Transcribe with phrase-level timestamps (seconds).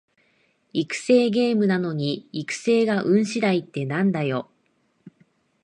[0.73, 4.49] 育成ゲームなのに育成が運しだいってなんだよ